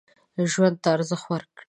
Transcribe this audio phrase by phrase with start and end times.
[0.51, 1.59] ژوند ته ارزښت ورکړئ.